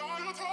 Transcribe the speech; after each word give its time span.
all 0.00 0.30
of 0.30 0.38
her. 0.38 0.47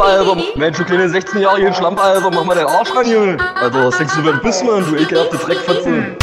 Alter. 0.00 0.36
Mensch, 0.56 0.78
du 0.78 0.84
kleine 0.84 1.06
16-jährige 1.06 1.72
Schlampe, 1.74 2.02
Alter, 2.02 2.30
mach 2.30 2.44
mal 2.44 2.54
deinen 2.54 2.68
Arsch 2.68 2.94
ran, 2.94 3.06
Junge. 3.06 3.36
Alter, 3.54 3.86
was 3.86 3.98
denkst 3.98 4.14
du, 4.16 4.24
wer 4.24 4.32
du 4.32 4.40
bist, 4.40 4.64
Mann, 4.64 4.84
du 4.84 4.96
ekelhafte 4.96 5.36
Dreckfotze? 5.36 6.16